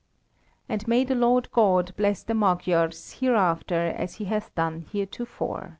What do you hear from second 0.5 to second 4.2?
And may the Lord God bless the Magyars hereafter as